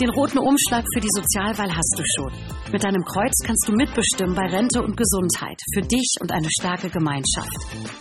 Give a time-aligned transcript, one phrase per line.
[0.00, 2.32] Den roten Umschlag für die Sozialwahl hast du schon.
[2.70, 5.60] Mit deinem Kreuz kannst du mitbestimmen bei Rente und Gesundheit.
[5.74, 7.50] Für dich und eine starke Gemeinschaft.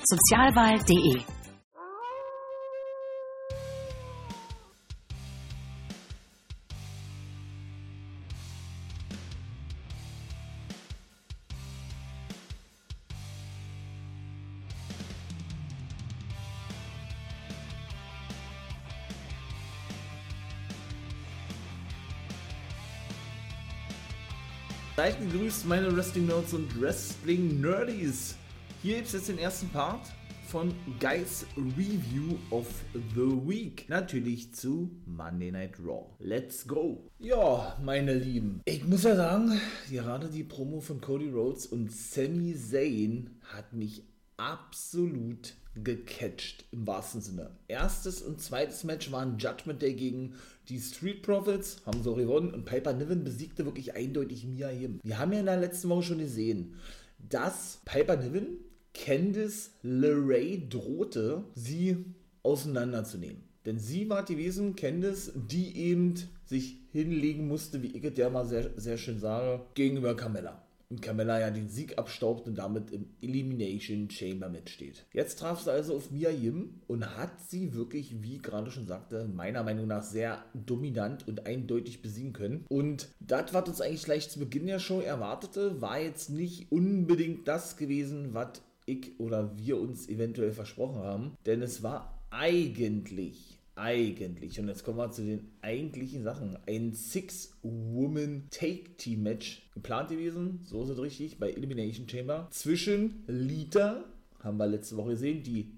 [0.04, 1.46] Sozialwahl.de
[24.97, 28.35] Seid gegrüßt, meine Wrestling Nerds und Wrestling Nerdies.
[28.81, 30.07] Hier gibt es jetzt den ersten Part
[30.47, 32.65] von Guys Review of
[33.13, 33.88] the Week.
[33.89, 36.07] Natürlich zu Monday Night Raw.
[36.17, 37.11] Let's go.
[37.19, 38.61] Ja, meine Lieben.
[38.65, 44.02] Ich muss ja sagen, gerade die Promo von Cody Rhodes und Sami Zayn hat mich
[44.38, 45.53] absolut
[45.84, 47.52] gecatcht im wahrsten Sinne.
[47.67, 50.36] Erstes und zweites Match waren Judgment Day gegen
[50.70, 55.00] die Street Profits, haben so gewonnen und Piper Niven besiegte wirklich eindeutig Mia Yim.
[55.03, 56.75] Wir haben ja in der letzten Woche schon gesehen,
[57.17, 58.58] dass Piper Niven
[58.94, 62.06] Candice LeRae drohte, sie
[62.44, 63.44] auseinanderzunehmen.
[63.66, 68.47] Denn sie war die Wesen, Candice, die eben sich hinlegen musste, wie ich ja mal
[68.47, 73.07] sehr, sehr schön sage, gegenüber Carmella und Carmella ja den Sieg abstaubt und damit im
[73.21, 75.05] Elimination Chamber mitsteht.
[75.13, 79.27] Jetzt traf sie also auf Mia Yim und hat sie wirklich, wie gerade schon sagte,
[79.27, 82.66] meiner Meinung nach sehr dominant und eindeutig besiegen können.
[82.69, 87.47] Und das, was uns eigentlich gleich zu Beginn der Show erwartete, war jetzt nicht unbedingt
[87.47, 91.38] das gewesen, was ich oder wir uns eventuell versprochen haben.
[91.45, 99.69] Denn es war eigentlich eigentlich, und jetzt kommen wir zu den eigentlichen Sachen, ein Six-Woman-Take-Team-Match
[99.73, 104.03] geplant gewesen, so ist es richtig, bei Elimination Chamber, zwischen Lita,
[104.39, 105.72] haben wir letzte Woche gesehen, die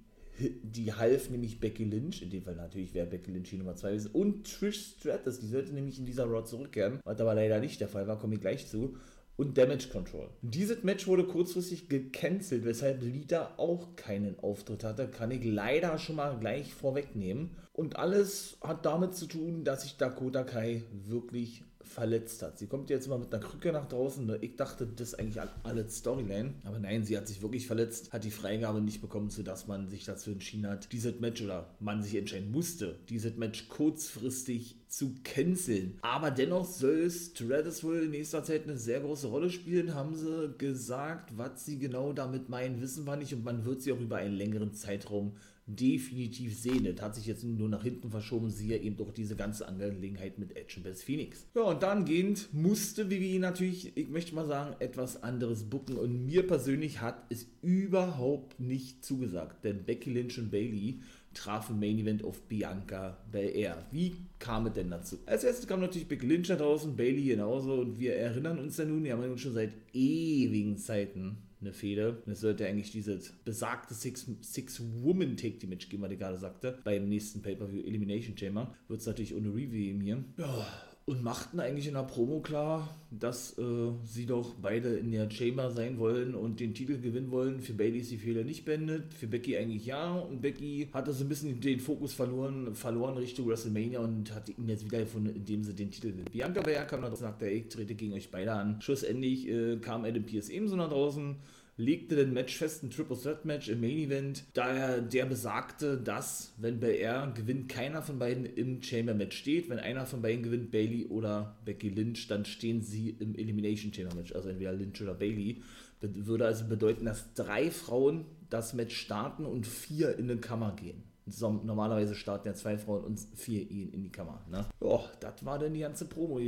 [0.63, 3.89] die half nämlich Becky Lynch, in dem Fall natürlich wäre Becky Lynch die Nummer 2
[3.89, 7.81] gewesen, und Trish Stratus, die sollte nämlich in dieser Raw zurückkehren, was aber leider nicht
[7.81, 8.95] der Fall war, komme ich gleich zu
[9.39, 10.29] und Damage Control.
[10.41, 15.07] Dieses Match wurde kurzfristig gecancelt, weshalb Lita auch keinen Auftritt hatte.
[15.07, 17.51] Kann ich leider schon mal gleich vorwegnehmen.
[17.71, 22.59] Und alles hat damit zu tun, dass sich Dakota Kai wirklich verletzt hat.
[22.59, 24.25] Sie kommt jetzt immer mit einer Krücke nach draußen.
[24.25, 24.37] Ne?
[24.41, 26.53] Ich dachte, das ist eigentlich alles Storyline.
[26.63, 30.05] Aber nein, sie hat sich wirklich verletzt, hat die Freigabe nicht bekommen, sodass man sich
[30.05, 35.97] dazu entschieden hat, dieses Match oder man sich entscheiden musste, dieses Match kurzfristig zu canceln.
[36.01, 40.53] Aber dennoch soll Stratus wohl in nächster Zeit eine sehr große Rolle spielen, haben sie
[40.57, 41.37] gesagt.
[41.37, 43.33] Was sie genau damit meinen, wissen wir nicht.
[43.33, 45.33] Und man wird sie auch über einen längeren Zeitraum
[45.75, 46.83] definitiv sehen.
[46.83, 50.55] Das hat sich jetzt nur nach hinten verschoben, siehe eben doch diese ganze Angelegenheit mit
[50.57, 51.45] Edge und Best Phoenix.
[51.55, 55.97] Ja, und dahingehend musste WWE natürlich, ich möchte mal sagen, etwas anderes bucken.
[55.97, 59.63] Und mir persönlich hat es überhaupt nicht zugesagt.
[59.63, 61.01] Denn Becky Lynch und Bailey
[61.33, 63.85] trafen Main Event auf Bianca Belair.
[63.91, 65.19] Wie kam es denn dazu?
[65.25, 67.75] Als erstes kam natürlich Becky Lynch da draußen, Bailey genauso.
[67.75, 71.73] Und wir erinnern uns ja nun, wir haben ja nun schon seit ewigen Zeiten eine
[71.73, 72.23] Fehde.
[72.25, 78.37] Es sollte eigentlich dieses besagte Six-Woman-Take-Match geben, was ich gerade sagte, beim nächsten Pay-Per-View Elimination
[78.37, 78.75] Chamber.
[78.87, 80.23] Wird es natürlich ohne Review hier.
[80.37, 80.67] Ja,
[81.09, 83.63] und machten eigentlich in der Promo klar, dass äh,
[84.03, 87.61] sie doch beide in der Chamber sein wollen und den Titel gewinnen wollen.
[87.61, 90.13] Für Bailey ist die Fehler nicht beendet, für Becky eigentlich ja.
[90.13, 94.69] Und Becky hatte so ein bisschen den Fokus verloren, verloren Richtung WrestleMania und hat ihn
[94.69, 96.31] jetzt wieder gefunden, indem sie den Titel gewinnt.
[96.31, 98.79] Bianca Belair kam dann und sagte, ich trete gegen euch beide an.
[98.79, 101.37] Schlussendlich äh, kam Adam Pierce ebenso nach draußen
[101.79, 105.97] legte den Match fest, ein Triple Threat Match im Main Event, da er der besagte,
[105.97, 109.69] dass, wenn bei er gewinnt, keiner von beiden im Chamber Match steht.
[109.69, 114.13] Wenn einer von beiden gewinnt, Bailey oder Becky Lynch, dann stehen sie im Elimination Chamber
[114.13, 115.61] Match, also entweder Lynch oder Bailey.
[116.01, 121.03] Würde also bedeuten, dass drei Frauen das Match starten und vier in den Kammer gehen.
[121.25, 124.43] Normalerweise starten ja zwei Frauen und vier in die Kammer.
[124.49, 124.65] Ne?
[124.81, 126.39] Ja, das war dann die ganze Promo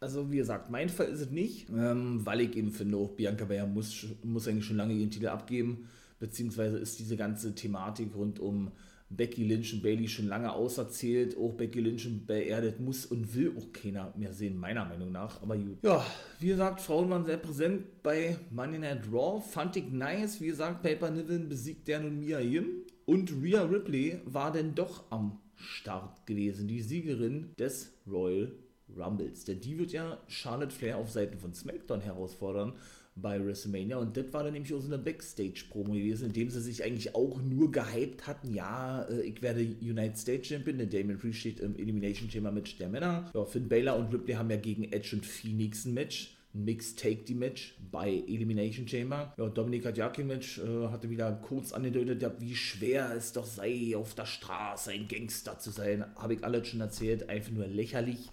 [0.00, 3.44] also wie gesagt, mein Fall ist es nicht, ähm, weil ich eben finde, auch Bianca
[3.44, 8.38] Belair muss, muss eigentlich schon lange ihren Titel abgeben, beziehungsweise ist diese ganze Thematik rund
[8.38, 8.72] um
[9.08, 11.36] Becky Lynch und Bailey schon lange auserzählt.
[11.36, 15.42] Auch Becky Lynch und beerdet muss und will auch keiner mehr sehen, meiner Meinung nach.
[15.42, 15.78] Aber gut.
[15.82, 16.04] Ja,
[16.40, 19.40] wie gesagt, Frauen waren sehr präsent bei Money Night Raw.
[19.40, 20.40] Fand ich nice.
[20.40, 22.66] Wie gesagt, Paper Niven besiegt der nun Mia Yim.
[23.04, 26.66] Und Rhea Ripley war denn doch am Start gewesen.
[26.66, 28.52] Die Siegerin des Royal
[28.94, 29.44] Rumbles.
[29.44, 32.74] Denn die wird ja Charlotte Flair auf Seiten von SmackDown herausfordern
[33.16, 33.96] bei WrestleMania.
[33.96, 37.14] Und das war dann nämlich auch so eine Backstage-Promo gewesen, in dem sie sich eigentlich
[37.14, 38.52] auch nur gehypt hatten.
[38.52, 42.76] Ja, äh, ich werde United States Champion, denn Damon Priest steht im Elimination Chamber Match
[42.76, 43.30] der Männer.
[43.34, 46.32] Ja, Finn Balor und Ripley haben ja gegen Edge und Phoenix ein Match.
[46.52, 49.34] Mixed Take die Match bei Elimination Chamber.
[49.36, 54.24] Ja, Dominik Hadjakin-Match äh, hatte wieder kurz angedeutet, wie schwer es doch sei, auf der
[54.24, 56.06] Straße ein Gangster zu sein.
[56.16, 58.30] Habe ich alles schon erzählt, einfach nur lächerlich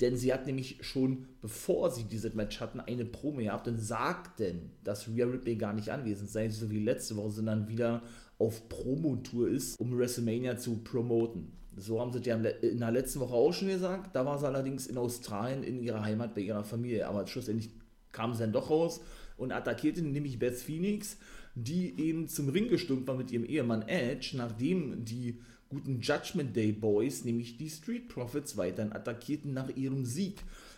[0.00, 4.72] Denn sie hat nämlich schon, bevor sie dieses Match hatten, eine Promo gehabt und sagten,
[4.82, 8.02] dass Rhea Ripley gar nicht anwesend sei, so wie letzte Woche, sondern wieder
[8.38, 11.52] auf Promotour ist, um WrestleMania zu promoten.
[11.76, 14.14] So haben sie ja in der letzten Woche auch schon gesagt.
[14.14, 17.06] Da war sie allerdings in Australien in ihrer Heimat bei ihrer Familie.
[17.06, 17.70] Aber schlussendlich
[18.12, 19.00] kam sie dann doch raus
[19.36, 21.18] und attackierte nämlich Beth Phoenix,
[21.54, 25.40] die eben zum Ring gestürmt war mit ihrem Ehemann Edge, nachdem die
[25.74, 30.36] guten Judgment Day Boys, nämlich die Street Profits, weiterhin attackierten nach ihrem Sieg.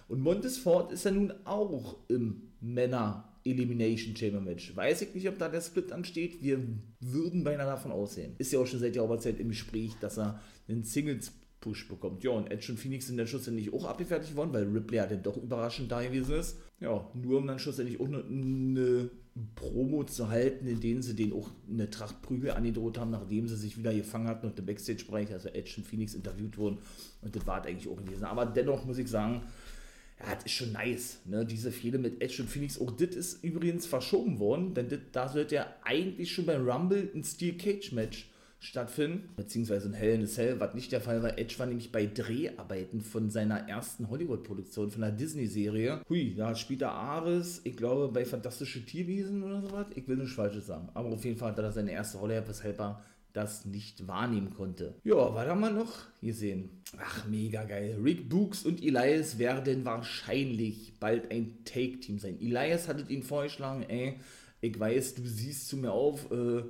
[0.08, 4.74] Und Montesfort ist ja nun auch im Männer Elimination Chamber Match.
[4.74, 6.42] Weiß ich nicht, ob da der Split ansteht.
[6.42, 6.60] Wir
[7.00, 8.34] würden beinahe davon aussehen.
[8.38, 11.32] Ist ja auch schon seit der Zeit im Gespräch, dass er einen Singles
[11.66, 12.22] Push bekommt.
[12.22, 15.24] Ja, und Edge und Phoenix sind dann schlussendlich auch abgefertigt worden, weil Ripley ja dann
[15.24, 16.58] doch überraschend da gewesen ist.
[16.78, 19.10] Ja, nur um dann schlussendlich auch eine,
[19.54, 23.56] Promo zu halten, in denen sie den auch eine Tracht Prügel angedroht haben, nachdem sie
[23.56, 26.78] sich wieder gefangen hatten und im Backstage-Bereich, also Edge und Phoenix interviewt wurden.
[27.20, 28.24] Und das war eigentlich auch gewesen.
[28.24, 29.42] Aber dennoch muss ich sagen,
[30.20, 31.44] ja, das ist schon nice, ne?
[31.44, 32.80] Diese Fehde mit Edge und Phoenix.
[32.80, 37.10] Auch das ist übrigens verschoben worden, denn das, da sollte ja eigentlich schon beim Rumble
[37.14, 41.22] ein Steel Cage Match stattfinden, beziehungsweise ein Hell in a Cell, was nicht der Fall
[41.22, 41.38] war.
[41.38, 46.00] Edge war nämlich bei Dreharbeiten von seiner ersten Hollywood-Produktion, von der Disney-Serie.
[46.08, 49.86] Hui, da spielt er Ares, ich glaube, bei Fantastische Tierwesen oder sowas.
[49.94, 50.88] Ich will nichts Falsches sagen.
[50.94, 53.02] Aber auf jeden Fall hat er da seine erste Rolle, weshalb er
[53.36, 54.94] das nicht wahrnehmen konnte.
[55.04, 55.92] Ja, was haben wir noch
[56.22, 56.70] gesehen?
[56.98, 57.98] Ach, mega geil.
[58.02, 62.38] Rick Books und Elias werden wahrscheinlich bald ein Take-Team sein.
[62.40, 64.18] Elias hattet ihn vorgeschlagen, ey,
[64.62, 66.62] ich weiß, du siehst zu mir auf, äh,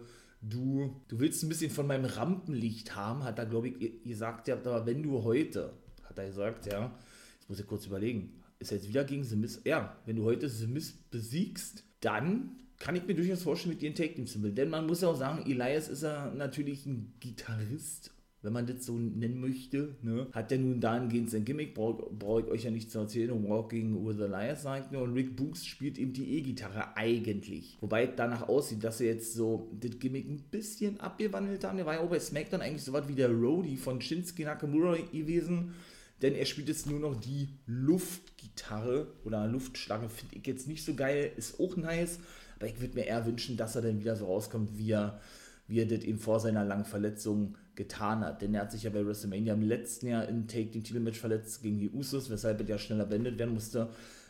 [0.49, 4.57] du, du willst ein bisschen von meinem Rampenlicht haben, hat er, glaube ich, gesagt, ja,
[4.57, 5.73] aber wenn du heute,
[6.05, 6.97] hat er gesagt, ja,
[7.39, 10.67] jetzt muss ich kurz überlegen, ist jetzt wieder gegen The ja, wenn du heute The
[11.11, 14.57] besiegst, dann kann ich mir durchaus vorstellen, mit dir ein Take-Team zu bilden.
[14.57, 18.13] Denn man muss ja auch sagen, Elias ist ja natürlich ein Gitarrist
[18.47, 22.39] wenn man das so nennen möchte, ne, hat der nun dahingehend sein Gimmick, brauche brauch
[22.39, 25.35] ich euch ja nicht zu erzählen, und Walking with the Liars sagt nur, und Rick
[25.35, 27.77] Books spielt eben die E-Gitarre eigentlich.
[27.81, 31.77] Wobei danach aussieht, dass er jetzt so das Gimmick ein bisschen abgewandelt haben.
[31.77, 34.97] Der war ja auch bei SmackDown eigentlich so was wie der Roadie von Shinsuke Nakamura
[35.13, 35.75] gewesen,
[36.23, 40.95] denn er spielt jetzt nur noch die Luftgitarre oder Luftschlange, finde ich jetzt nicht so
[40.95, 42.21] geil, ist auch nice,
[42.57, 45.21] aber ich würde mir eher wünschen, dass er dann wieder so rauskommt, wie er,
[45.69, 48.43] wie er das eben vor seiner langen Verletzung getan hat.
[48.43, 51.63] Denn er hat sich ja bei WrestleMania im letzten Jahr in Take Team Titelmatch verletzt
[51.63, 53.89] gegen die Usos, weshalb er ja schneller beendet werden musste,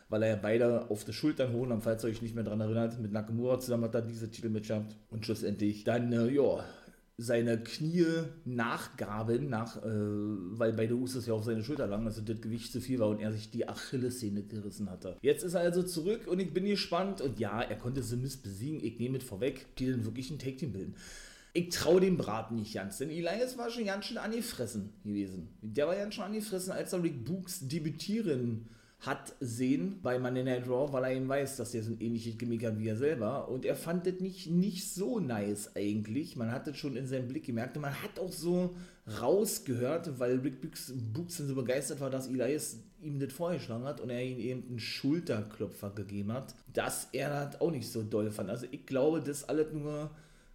[0.09, 2.61] weil er ja beide auf die Schultern holen haben, falls ihr euch nicht mehr daran
[2.61, 6.63] erinnert, mit Nakamura zusammen hat er diese Titelmatch gehabt und schlussendlich dann, äh, ja,
[7.19, 8.05] seine Knie
[8.45, 12.79] nachgaben, nach, äh, weil beide Usos ja auf seine Schulter lagen, also das Gewicht zu
[12.79, 15.17] viel war und er sich die Achillessehne gerissen hatte.
[15.23, 18.37] Jetzt ist er also zurück und ich bin gespannt und ja, er konnte The Miz
[18.37, 20.95] besiegen, ich nehme es vorweg, die dann wirklich ein Take-Team bilden
[21.57, 25.49] ich traue dem Braten nicht ganz, denn Elias war schon ganz schön angefressen gewesen.
[25.61, 28.69] Der war ganz schön angefressen, als er Rick Books debütieren
[28.99, 32.37] hat sehen bei Monday Night Raw, weil er eben weiß, dass der so ein ähnliches
[32.37, 33.47] Gimmick hat wie er selber.
[33.47, 36.35] Und er fand das nicht, nicht so nice eigentlich.
[36.35, 37.75] Man hat das schon in seinem Blick gemerkt.
[37.77, 38.75] Und man hat auch so
[39.21, 44.09] rausgehört, weil Rick Books, Books so begeistert war, dass Elias ihm das vorgeschlagen hat und
[44.09, 48.49] er ihm eben einen Schulterklopfer gegeben hat, dass er das auch nicht so doll fand.
[48.49, 50.09] Also ich glaube, das alles nur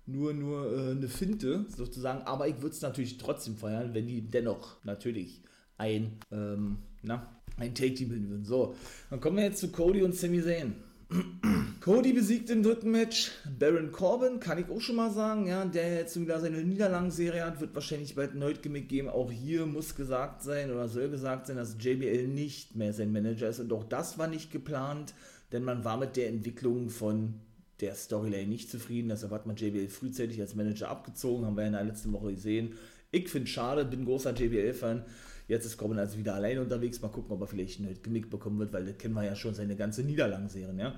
[0.06, 4.22] nur, nur äh, eine Finte sozusagen, aber ich würde es natürlich trotzdem feiern, wenn die
[4.22, 5.42] dennoch natürlich
[5.78, 8.44] ein, ähm, na, ein Take-Team bilden würden.
[8.44, 8.74] So,
[9.10, 10.74] dann kommen wir jetzt zu Cody und Sami Zayn.
[11.80, 15.94] Cody besiegt im dritten Match Baron Corbin, kann ich auch schon mal sagen, ja, der
[15.94, 19.08] jetzt wieder seine Niederlagenserie hat, wird wahrscheinlich bald ein Gimmick geben.
[19.08, 23.48] Auch hier muss gesagt sein oder soll gesagt sein, dass JBL nicht mehr sein Manager
[23.48, 25.12] ist und auch das war nicht geplant,
[25.50, 27.34] denn man war mit der Entwicklung von
[27.82, 29.10] der Storyline nicht zufrieden.
[29.10, 32.74] Deshalb hat man JBL frühzeitig als Manager abgezogen, haben wir in der letzten Woche gesehen.
[33.10, 35.04] Ich finde es schade, bin großer JBL-Fan.
[35.48, 37.02] Jetzt ist Corbin also wieder alleine unterwegs.
[37.02, 39.54] Mal gucken, ob er vielleicht ein Genick bekommen wird, weil das kennen wir ja schon
[39.54, 40.94] seine ganze Niederlagenserien, ja.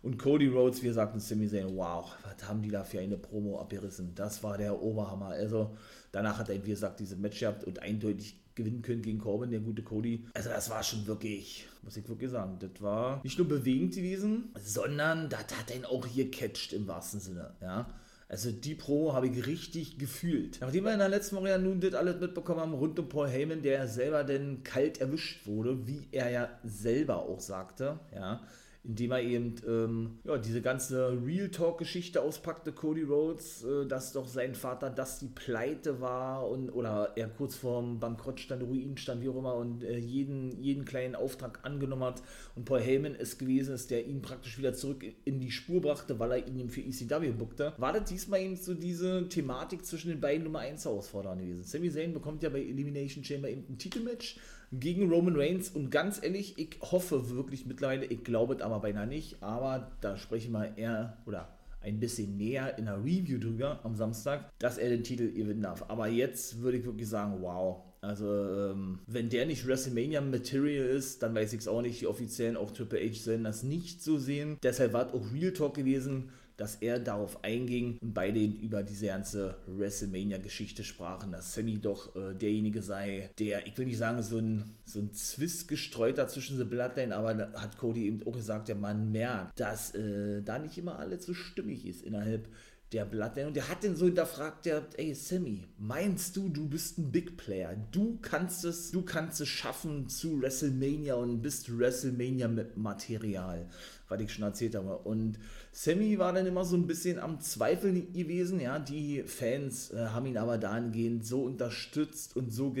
[0.00, 3.58] Und Cody Rhodes, wir sagten Sami Zayn, wow, was haben die da für eine Promo
[3.58, 4.14] abgerissen?
[4.14, 5.30] Das war der Oberhammer.
[5.30, 5.76] Also
[6.12, 9.60] danach hat er, wie gesagt, diese Match gehabt und eindeutig gewinnen können gegen Corbin, der
[9.60, 10.26] gute Cody.
[10.34, 14.52] Also das war schon wirklich, muss ich wirklich sagen, das war nicht nur bewegend gewesen,
[14.62, 17.88] sondern das hat ihn auch hier catcht im wahrsten Sinne, ja.
[18.30, 20.58] Also die Pro habe ich richtig gefühlt.
[20.60, 23.26] Nachdem wir in der letzten Woche ja nun das alles mitbekommen haben rund um Paul
[23.26, 28.42] Heyman, der selber denn kalt erwischt wurde, wie er ja selber auch sagte, ja,
[28.84, 34.26] indem er eben ähm, ja, diese ganze Real Talk-Geschichte auspackte, Cody Rhodes, äh, dass doch
[34.26, 39.22] sein Vater das die Pleite war und oder er kurz vorm Bankrott stand, Ruin stand,
[39.22, 42.22] wie auch immer, und äh, jeden, jeden kleinen Auftrag angenommen hat
[42.54, 46.18] und Paul Heyman es gewesen ist, der ihn praktisch wieder zurück in die Spur brachte,
[46.18, 50.20] weil er ihn für ECW bookte, war das diesmal eben so diese Thematik zwischen den
[50.20, 51.64] beiden Nummer 1 Herausforderern gewesen.
[51.64, 54.38] Sami Zayn bekommt ja bei Elimination Chamber eben ein Titelmatch
[54.72, 55.70] gegen Roman Reigns.
[55.70, 60.16] Und ganz ehrlich, ich hoffe wirklich mittlerweile, ich glaube es aber beinahe nicht, aber da
[60.16, 61.48] sprechen wir eher oder
[61.80, 65.84] ein bisschen näher in einer Review drüber am Samstag, dass er den Titel gewinnen darf.
[65.88, 67.82] Aber jetzt würde ich wirklich sagen, wow.
[68.00, 72.00] Also, ähm, wenn der nicht WrestleMania Material ist, dann weiß ich es auch nicht.
[72.00, 74.56] Die Offiziellen auf Triple H sollen das nicht so sehen.
[74.62, 79.06] Deshalb war es auch Real Talk gewesen dass er darauf einging und beide über diese
[79.06, 84.38] ganze WrestleMania-Geschichte sprachen, dass Sammy doch äh, derjenige sei, der, ich will nicht sagen, so
[84.38, 88.34] ein, so ein Zwist gestreut hat zwischen The Bloodline, aber da hat Cody eben auch
[88.34, 92.48] gesagt, der Mann merkt, dass äh, da nicht immer alles so stimmig ist innerhalb
[92.92, 93.48] der Bloodline.
[93.48, 97.36] Und der hat den so hinterfragt, der, ey Sammy, meinst du, du bist ein Big
[97.36, 97.76] Player?
[97.92, 103.68] Du kannst es, du kannst es schaffen zu WrestleMania und bist WrestleMania mit Material,
[104.08, 104.96] was ich schon erzählt habe.
[104.98, 105.38] Und
[105.70, 110.26] Sammy war dann immer so ein bisschen am Zweifeln gewesen, ja, die Fans äh, haben
[110.26, 112.74] ihn aber dahingehend so unterstützt und so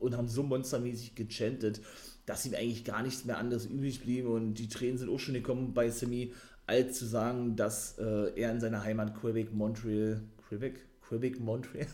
[0.00, 1.80] und haben so monstermäßig gechantet,
[2.26, 5.34] dass ihm eigentlich gar nichts mehr anderes übrig blieb und die Tränen sind auch schon
[5.34, 6.32] gekommen bei Sammy,
[6.66, 11.86] als zu sagen, dass äh, er in seiner Heimat Quebec, Montreal, Quebec, Quebec, Montreal,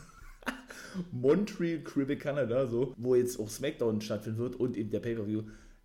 [1.12, 5.42] Montreal, Quebec, Kanada, so, wo jetzt auch SmackDown stattfinden wird und eben der Pay-Per-View,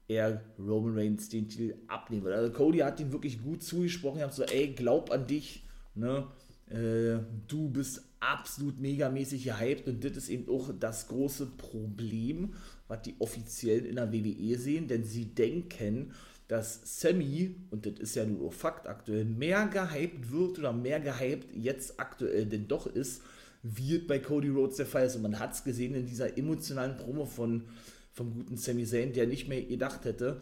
[0.08, 2.36] er Roman Reigns den Titel abnehmen wird.
[2.36, 5.66] Also Cody hat ihm wirklich gut zugesprochen, er hat so, ey, glaub an dich,
[5.96, 6.28] ne,
[6.70, 12.54] äh, du bist absolut megamäßig gehypt und das ist eben auch das große Problem,
[12.88, 16.12] was die Offiziellen in der WWE sehen, denn sie denken,
[16.48, 21.56] dass Sammy, und das ist ja nur Fakt aktuell, mehr gehypt wird oder mehr gehypt
[21.56, 23.22] jetzt aktuell denn doch ist,
[23.64, 25.16] wird bei Cody Rhodes der Fall ist.
[25.16, 27.64] Und man hat es gesehen in dieser emotionalen Promo von,
[28.14, 30.42] vom guten Sammy Zayn, der nicht mehr gedacht hätte,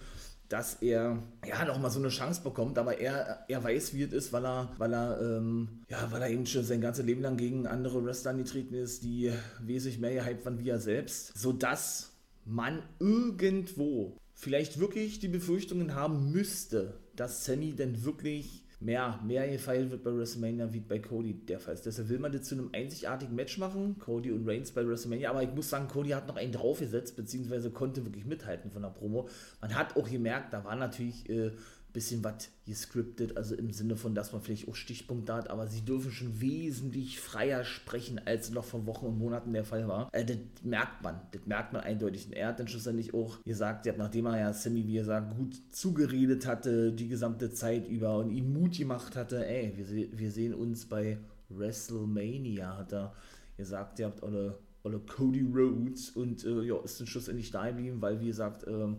[0.50, 4.34] dass er ja nochmal so eine Chance bekommt, aber er, er weiß, wie es ist,
[4.34, 7.66] weil er, weil er, ähm, ja, weil er eben schon sein ganzes Leben lang gegen
[7.66, 9.32] andere Wrestler angetreten ist, die
[9.62, 12.12] wesentlich mehr gehypt waren wie er selbst, sodass
[12.46, 19.92] man irgendwo vielleicht wirklich die Befürchtungen haben müsste, dass Sammy denn wirklich mehr, mehr gefeiert
[19.92, 21.86] wird bei WrestleMania wie bei Cody der Fall ist.
[21.86, 25.44] Deshalb will man das zu einem einzigartigen Match machen, Cody und Reigns bei WrestleMania, aber
[25.44, 29.30] ich muss sagen, Cody hat noch einen draufgesetzt, beziehungsweise konnte wirklich mithalten von der Promo.
[29.62, 31.52] Man hat auch gemerkt, da war natürlich äh,
[31.94, 35.82] bisschen was gescriptet, also im Sinne von, dass man vielleicht auch Stichpunkte hat, aber sie
[35.82, 40.10] dürfen schon wesentlich freier sprechen, als noch vor Wochen und Monaten der Fall war.
[40.12, 42.26] Äh, das merkt man, das merkt man eindeutig.
[42.26, 46.48] Und er hat dann schlussendlich auch gesagt, nachdem er ja Sammy, wie gesagt, gut zugeredet
[46.48, 50.86] hatte, die gesamte Zeit über und ihm Mut gemacht hatte, ey, wir, wir sehen uns
[50.86, 51.20] bei
[51.50, 53.14] WrestleMania, hat er
[53.56, 58.02] gesagt, ihr habt alle, alle Cody Rhodes und äh, ja, ist dann schlussendlich da geblieben,
[58.02, 58.98] weil, wie gesagt, ähm,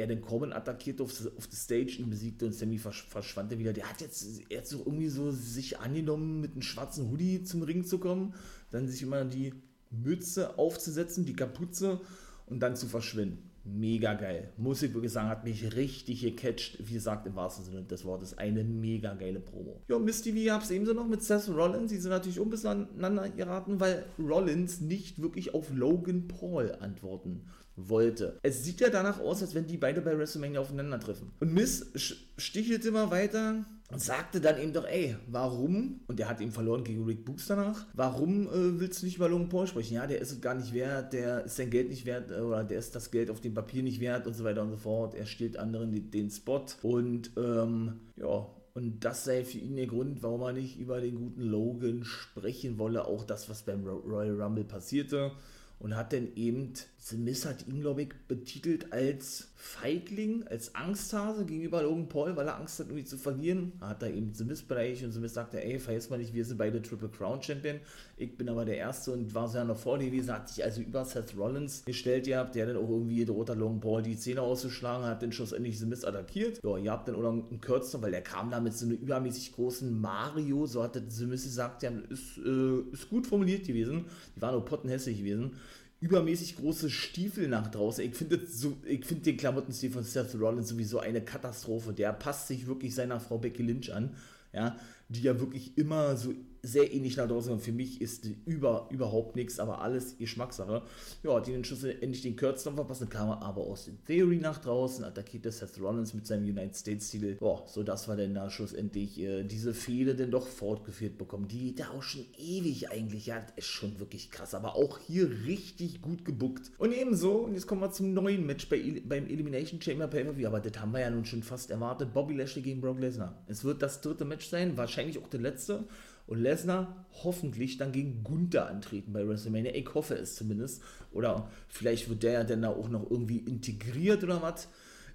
[0.00, 3.72] er den Corbin attackierte auf, auf die Stage, ihn besiegte und Sammy verschwand er wieder.
[3.72, 7.62] Der hat jetzt, er hat so irgendwie so sich angenommen, mit einem schwarzen Hoodie zum
[7.62, 8.34] Ring zu kommen,
[8.70, 9.54] dann sich immer die
[9.90, 12.00] Mütze aufzusetzen, die Kapuze
[12.46, 13.49] und dann zu verschwinden.
[13.64, 14.52] Mega geil.
[14.56, 16.78] Muss ich wirklich sagen, hat mich richtig gecatcht.
[16.80, 18.36] Wie gesagt, im wahrsten Sinne des Wortes.
[18.38, 19.82] Eine mega geile Promo.
[19.88, 21.90] Ja, Miss TV gab es ebenso noch mit Seth Rollins.
[21.90, 28.38] Die sind natürlich un geraten, weil Rollins nicht wirklich auf Logan Paul antworten wollte.
[28.42, 31.32] Es sieht ja danach aus, als wenn die beide bei WrestleMania aufeinandertreffen.
[31.40, 31.90] Und Miss
[32.36, 33.64] stichelt immer weiter
[33.98, 37.86] sagte dann eben doch, ey, warum, und der hat eben verloren gegen Rick Books danach,
[37.94, 39.94] warum äh, willst du nicht über Logan Paul sprechen?
[39.94, 42.62] Ja, der ist es gar nicht wert, der ist sein Geld nicht wert, äh, oder
[42.62, 45.14] der ist das Geld auf dem Papier nicht wert und so weiter und so fort.
[45.14, 49.88] Er stiehlt anderen den, den Spot und, ähm, ja, und das sei für ihn der
[49.88, 53.04] Grund, warum er nicht über den guten Logan sprechen wolle.
[53.04, 55.32] Auch das, was beim Royal Rumble passierte
[55.80, 57.16] und hat dann eben, The
[57.46, 62.78] hat ihn, glaube ich, betitelt als Feigling, als Angsthase gegenüber Logan Paul, weil er Angst
[62.78, 63.72] hat, irgendwie zu verlieren.
[63.80, 66.82] Hat er eben The Bereich und The sagte, ey, vergiss mal nicht, wir sind beide
[66.82, 67.80] Triple Crown Champion,
[68.18, 71.06] ich bin aber der Erste und war sehr noch vor gewesen, hat sich also über
[71.06, 75.06] Seth Rollins gestellt gehabt, der dann auch irgendwie droht hat, Logan Paul die Zähne auszuschlagen,
[75.06, 76.60] hat dann schlussendlich Miz attackiert.
[76.62, 79.52] Ja, ihr habt dann oder einen Kürzer, weil der kam da mit so einem übermäßig
[79.52, 84.04] großen Mario, so hat Miz gesagt, ja, ist, äh, ist gut formuliert gewesen,
[84.36, 85.52] die waren nur pottenhässlich gewesen
[86.00, 88.04] übermäßig große Stiefel nach draußen.
[88.04, 91.92] Ich finde so, find den Klamottenstil von Seth Rollins sowieso eine Katastrophe.
[91.92, 94.16] Der passt sich wirklich seiner Frau Becky Lynch an,
[94.52, 94.76] ja,
[95.10, 97.52] die ja wirklich immer so sehr ähnlich nach draußen.
[97.52, 100.82] Und für mich ist über, überhaupt nichts, aber alles Geschmackssache.
[101.22, 105.04] Ja, die den Schuss endlich den Kürzeren verpassen, kam aber aus den Theory nach draußen,
[105.04, 107.36] attackierte Seth Rollins mit seinem United States-Stil.
[107.36, 111.74] Boah, so dass wir dann da schlussendlich äh, diese Fehde denn doch fortgeführt bekommen, die
[111.74, 113.56] da auch schon ewig eigentlich hat.
[113.56, 116.70] Ist schon wirklich krass, aber auch hier richtig gut gebuckt.
[116.78, 120.60] Und ebenso, und jetzt kommen wir zum neuen Match bei, beim Elimination Chamber Pay-Per-View, aber
[120.60, 122.12] das haben wir ja nun schon fast erwartet.
[122.12, 123.42] Bobby Lashley gegen Brock Lesnar.
[123.46, 125.84] Es wird das dritte Match sein, wahrscheinlich wahrscheinlich auch der letzte.
[126.26, 129.74] Und Lesnar hoffentlich dann gegen Gunther antreten bei WrestleMania.
[129.74, 130.82] Ich hoffe es zumindest.
[131.12, 134.68] Oder vielleicht wird der ja dann auch noch irgendwie integriert oder was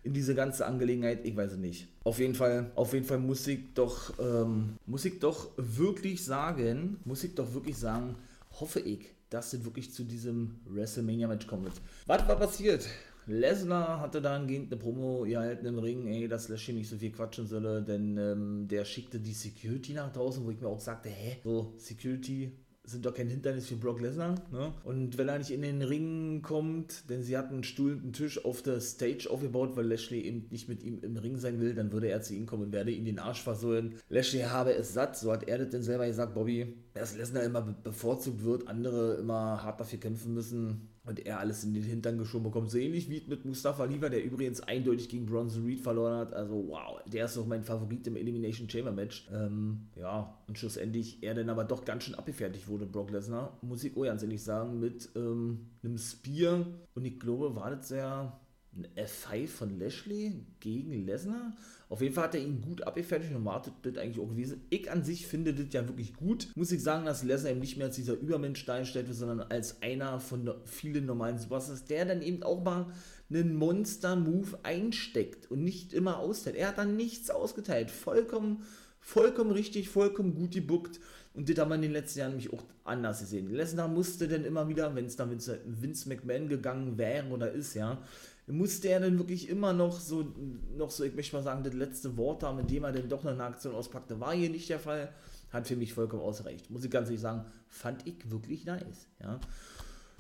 [0.04, 1.26] in diese ganze Angelegenheit.
[1.26, 1.88] Ich weiß es nicht.
[2.04, 6.98] Auf jeden Fall, auf jeden Fall muss ich doch, ähm, muss ich doch wirklich sagen,
[7.06, 8.16] muss ich doch wirklich sagen,
[8.60, 11.72] hoffe ich, dass es wirklich zu diesem WrestleMania-Match kommt.
[12.08, 12.86] Was war passiert?
[13.28, 17.48] Lesnar hatte dahingehend eine Promo gehalten im Ring, ey, dass Lashley nicht so viel quatschen
[17.48, 21.38] solle, denn ähm, der schickte die Security nach draußen, wo ich mir auch sagte, hä,
[21.44, 22.52] so, Security
[22.88, 24.36] sind doch kein Hindernis für Brock Lesnar.
[24.52, 24.74] Ne?
[24.84, 28.14] Und wenn er nicht in den Ring kommt, denn sie hatten einen Stuhl und einen
[28.14, 31.74] Tisch auf der Stage aufgebaut, weil Lashley eben nicht mit ihm im Ring sein will,
[31.74, 33.96] dann würde er zu ihm kommen und werde ihn den Arsch versohlen.
[34.10, 37.62] Lashley habe es satt, so hat er das denn selber gesagt, Bobby, dass Lesnar immer
[37.62, 42.46] bevorzugt wird, andere immer hart dafür kämpfen müssen und er alles in den Hintern geschoben
[42.46, 42.72] bekommt.
[42.72, 46.34] So ähnlich wie mit Mustafa Lieber, der übrigens eindeutig gegen Bronson Reed verloren hat.
[46.34, 49.28] Also wow, der ist doch mein Favorit im Elimination Chamber Match.
[49.30, 53.58] Ähm, ja, und schlussendlich er dann aber doch ganz schön abgefertigt wurde, Brock Lesnar.
[53.62, 56.66] Muss ich auch ganz ehrlich sagen, mit ähm, einem Spear.
[56.96, 58.40] Und ich glaube, war das sehr
[58.76, 61.56] ein F5 von Lashley gegen Lesnar.
[61.88, 64.62] Auf jeden Fall hat er ihn gut abgefertigt und wartet das eigentlich auch gewesen.
[64.70, 66.50] Ich an sich finde das ja wirklich gut.
[66.56, 69.82] Muss ich sagen, dass Lesnar eben nicht mehr als dieser Übermensch dargestellt wird, sondern als
[69.82, 72.88] einer von vielen normalen Superstars, der dann eben auch mal
[73.30, 76.56] einen Monster-Move einsteckt und nicht immer austeilt.
[76.56, 77.92] Er hat dann nichts ausgeteilt.
[77.92, 78.64] Vollkommen,
[79.00, 81.00] vollkommen richtig, vollkommen gut gebuckt.
[81.34, 83.50] Und das haben wir in den letzten Jahren nämlich auch anders gesehen.
[83.50, 88.02] Lesnar musste dann immer wieder, wenn es dann Vince McMahon gegangen wäre oder ist, ja,
[88.48, 90.34] musste er dann wirklich immer noch so,
[90.78, 93.32] noch so, ich möchte mal sagen, das letzte Wort haben, indem er dann doch noch
[93.32, 94.20] eine Aktion auspackte.
[94.20, 95.12] War hier nicht der Fall.
[95.52, 96.70] Hat für mich vollkommen ausreicht.
[96.70, 99.08] Muss ich ganz ehrlich sagen, fand ich wirklich nice.
[99.22, 99.40] Ja.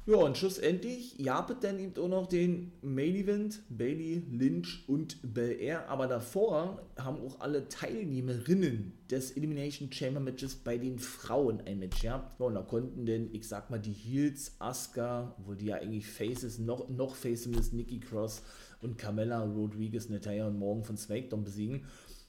[0.07, 5.17] Ja, und schlussendlich gab es dann eben auch noch den Main Event, Bailey, Lynch und
[5.33, 5.89] Bel Air.
[5.89, 12.03] Aber davor haben auch alle Teilnehmerinnen des Elimination Chamber Matches bei den Frauen ein Match
[12.03, 12.39] gehabt.
[12.39, 16.05] Ja, und da konnten denn, ich sag mal, die Heels, Asuka, wo die ja eigentlich
[16.05, 18.43] Faces, noch, noch Faces, Nikki Cross
[18.81, 21.83] und Carmella Rodriguez, Natalia und Morgan von SmackDown besiegen.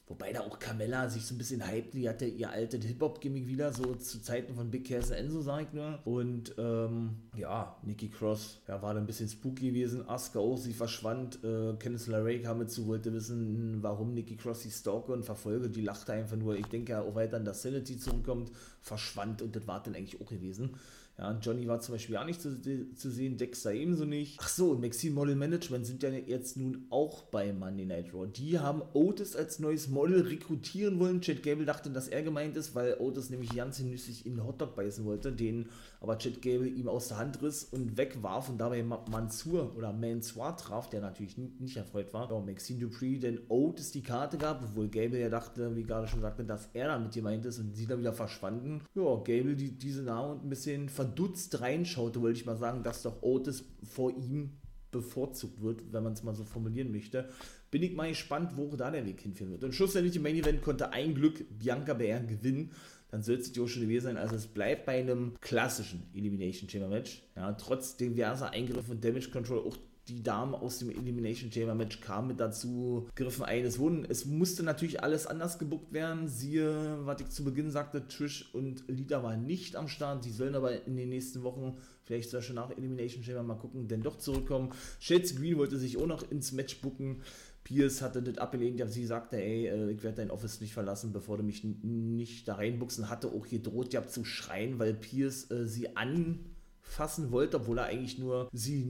[0.09, 3.73] Wobei da auch Carmella sich so ein bisschen hype, die hatte ihr altes Hip-Hop-Gimmick wieder,
[3.73, 5.99] so zu Zeiten von Big Cass Enzo, sag ich nur.
[6.05, 10.09] Und ähm, ja, Nikki Cross, ja, war da ein bisschen spooky gewesen.
[10.09, 11.43] Asuka auch, sie verschwand.
[11.43, 15.69] Äh, Kenneth LaRae kam dazu, wollte wissen, warum Nikki Cross die stalke und verfolge.
[15.69, 16.55] Die lachte einfach nur.
[16.55, 20.21] Ich denke ja auch weiter an das Sanity zurückkommt, verschwand und das war dann eigentlich
[20.21, 20.71] auch gewesen.
[21.19, 22.61] Ja, Johnny war zum Beispiel auch nicht zu,
[22.95, 24.39] zu sehen, Dexter ebenso nicht.
[24.39, 28.27] Ach so, und Maxine Model Management sind ja jetzt nun auch bei Monday Night Raw.
[28.27, 31.23] Die haben Otis als neues Model rekrutieren wollen.
[31.23, 34.77] Chad Gable dachte, dass er gemeint ist, weil Otis nämlich ganz genüssig in den Hotdog
[34.77, 35.71] beißen wollte, den
[36.03, 40.55] aber Chad Gable ihm aus der Hand riss und wegwarf und dabei Mansur oder Mansoir
[40.59, 42.31] traf, der natürlich nicht erfreut war.
[42.31, 46.21] Ja, Maxine Dupree denn Otis die Karte gab, obwohl Gable ja dachte, wie gerade schon
[46.21, 48.83] sagte, dass er damit gemeint ist und sie dann wieder verschwanden.
[48.95, 53.03] Ja, Gable die, diese Namen ein bisschen ver verdutzt reinschaute, wollte ich mal sagen, dass
[53.03, 54.59] doch Otis vor ihm
[54.91, 57.29] bevorzugt wird, wenn man es mal so formulieren möchte.
[57.71, 59.65] Bin ich mal gespannt, wo da der Weg hinführen wird.
[59.65, 62.73] Und schlussendlich im Main Event konnte ein Glück Bianca Bär gewinnen.
[63.11, 64.17] Dann soll es auch schon gewesen sein.
[64.17, 67.23] Also es bleibt bei einem klassischen Elimination Chamber Match.
[67.37, 69.77] Ja, trotz diverser Eingriffe und Damage Control auch
[70.09, 73.65] die Damen aus dem Elimination Chamber Match kamen mit dazu, griffen ein.
[73.65, 76.29] Es, wurden, es musste natürlich alles anders gebuckt werden.
[76.29, 80.23] Siehe, was ich zu Beginn sagte, Trish und Lita waren nicht am Start.
[80.23, 83.89] Sie sollen aber in den nächsten Wochen, vielleicht sogar schon nach Elimination Chamber mal gucken,
[83.89, 84.71] denn doch zurückkommen.
[85.01, 87.23] Shades Green wollte sich auch noch ins Match bucken.
[87.65, 91.13] Pierce hatte das abgelehnt, ja, sie sagte, ey, äh, ich werde dein Office nicht verlassen,
[91.13, 93.11] bevor du mich nicht da reinbuchsen.
[93.11, 96.39] Hatte auch gedroht, ja, zu schreien, weil Pierce äh, sie an
[96.87, 98.87] fassen wollte, obwohl er eigentlich nur sie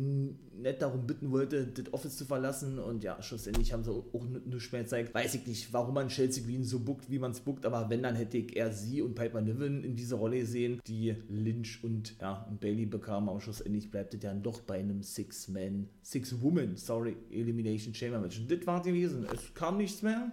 [0.54, 2.78] nett darum bitten wollte, das Office zu verlassen.
[2.78, 5.14] Und ja, schlussendlich haben sie auch nichts mehr gezeigt.
[5.14, 8.02] Weiß ich nicht, warum man Chelsea Green so buckt, wie man es buckt, aber wenn,
[8.02, 12.16] dann hätte ich eher sie und Piper Niven in dieser Rolle gesehen, die Lynch und,
[12.20, 13.28] ja, und Bailey bekamen.
[13.28, 18.38] Aber schlussendlich bleibt es ja doch bei einem Six-Man, Six-Woman, sorry, Elimination Chamber Match.
[18.38, 19.26] Und das war gewesen.
[19.32, 20.32] Es kam nichts mehr.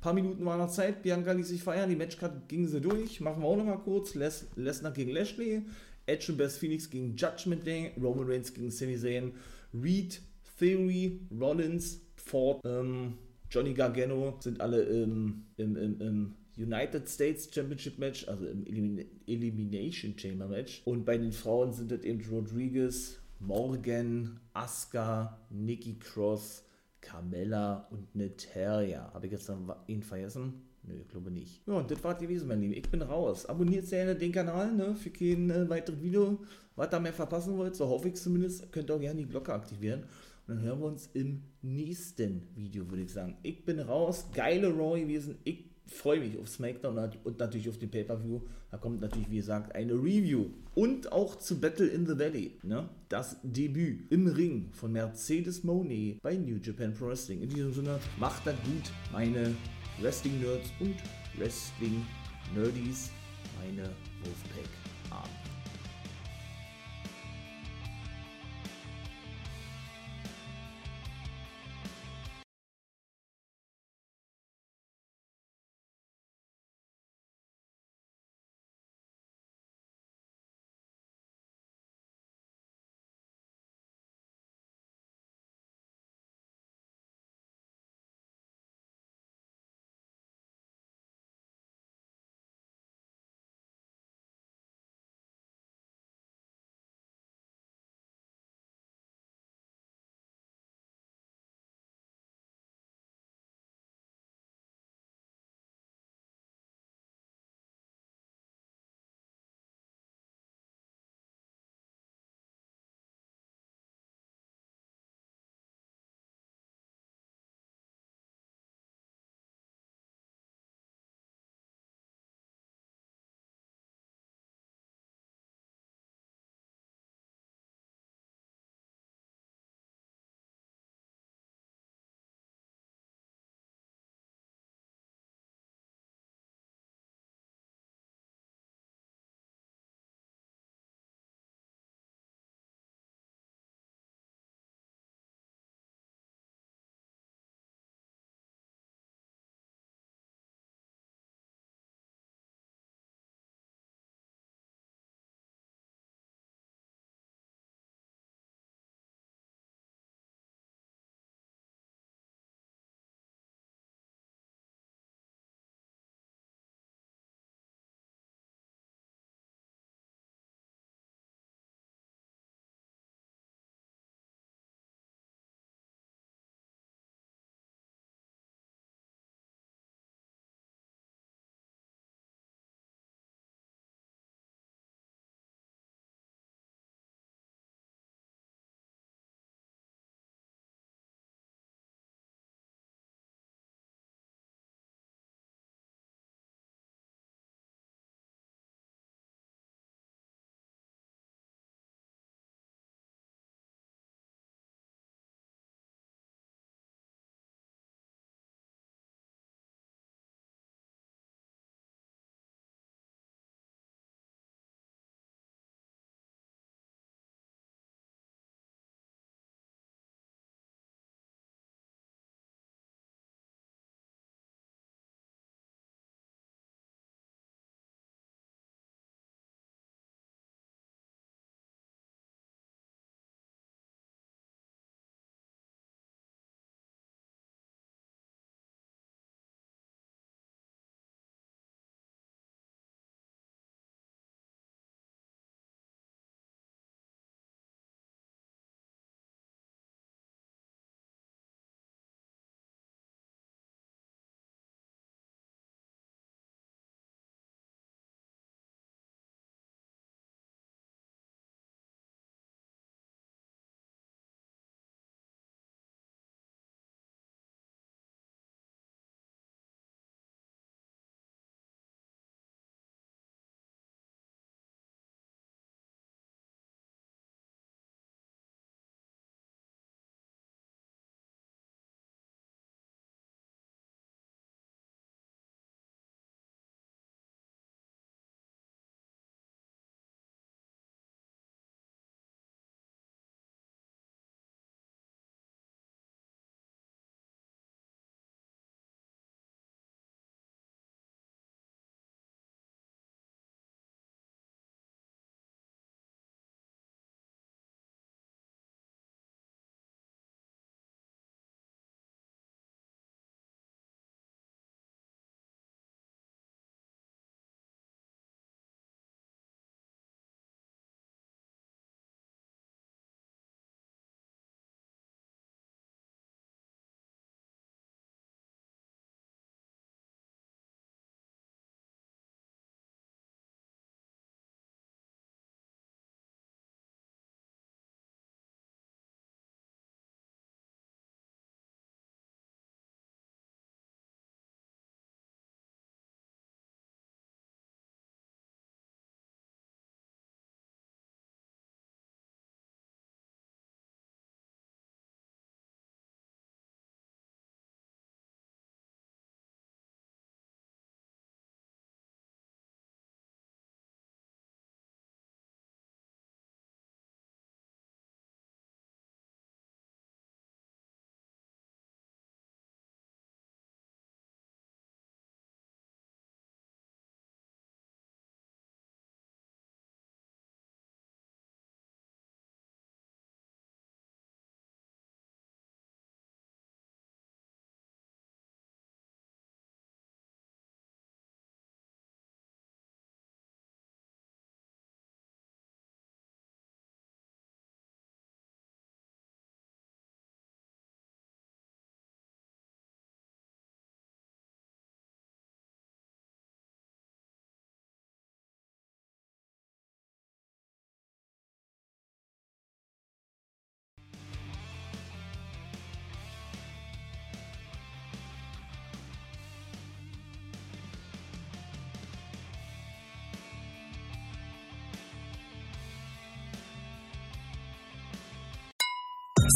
[0.00, 1.02] paar Minuten war noch Zeit.
[1.02, 1.90] Bianca ließ sich feiern.
[1.90, 3.20] Die Matchcard ging sie durch.
[3.20, 4.14] Machen wir auch noch mal kurz.
[4.14, 5.62] Les Lesnar gegen Lashley.
[6.10, 9.32] Edge und Best Phoenix gegen Judgment Day, Roman Reigns gegen Sami Zayn,
[9.72, 10.20] Reed,
[10.58, 13.14] Theory, Rollins, Ford, ähm,
[13.50, 19.04] Johnny Gargano sind alle im, im, im, im United States Championship Match, also im Elimin
[19.26, 20.82] Elimination Chamber Match.
[20.84, 26.64] Und bei den Frauen sind das eben Rodriguez, Morgan, Asuka, Nikki Cross,
[27.00, 29.10] Carmella und Natalia.
[29.12, 30.69] Habe ich jetzt noch ihn vergessen?
[30.90, 31.62] Nö, ich glaube nicht.
[31.66, 32.74] Ja, und das war gewesen, mein Lieben.
[32.74, 33.46] Ich bin raus.
[33.46, 36.38] Abonniert gerne den Kanal, ne, für kein äh, weiteres Video.
[36.76, 38.72] Was da mehr verpassen wollt, so hoffe ich zumindest.
[38.72, 40.00] Könnt ihr auch gerne die Glocke aktivieren.
[40.46, 43.36] Und dann hören wir uns im nächsten Video, würde ich sagen.
[43.42, 44.26] Ich bin raus.
[44.34, 45.36] Geile Raw gewesen.
[45.44, 48.40] Ich freue mich auf SmackDown und natürlich auf den Pay-Per-View.
[48.70, 50.46] Da kommt natürlich, wie gesagt, eine Review.
[50.74, 52.52] Und auch zu Battle in the Valley.
[52.62, 52.88] Ne?
[53.08, 57.42] Das Debüt im Ring von Mercedes Monet bei New Japan Pro Wrestling.
[57.42, 59.54] In diesem Sinne, macht das gut, meine
[60.00, 60.96] Wrestling-Nerds und
[61.36, 63.10] Wrestling-Nerdies,
[63.58, 63.90] meine
[64.22, 64.70] Wolfpack.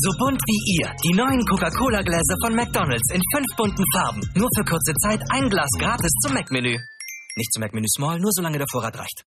[0.04, 0.92] So bunt wie ihr.
[1.02, 4.20] Die neuen Coca-Cola-Gläser von McDonald's in fünf bunten Farben.
[4.34, 6.76] Nur für kurze Zeit ein Glas gratis zum Mac-Menü.
[7.36, 9.24] Nicht zum Mac-Menü Small, nur solange der Vorrat reicht.